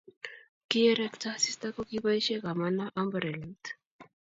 [0.69, 3.63] kiyerekto asista ko kiboishe kamanoo amburelait